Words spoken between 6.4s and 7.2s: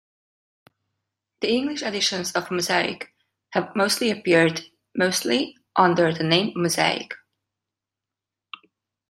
"Mosaic".